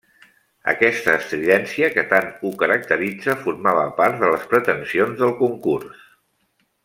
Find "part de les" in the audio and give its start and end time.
4.01-4.49